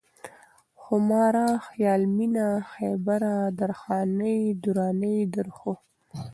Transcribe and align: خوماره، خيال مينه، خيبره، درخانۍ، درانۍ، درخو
خوماره، 0.81 1.45
خيال 1.67 2.01
مينه، 2.15 2.47
خيبره، 2.71 3.35
درخانۍ، 3.59 4.39
درانۍ، 4.63 5.17
درخو 5.35 5.73